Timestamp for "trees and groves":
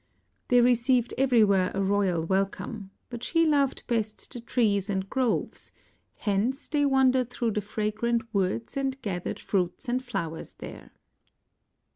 4.41-5.71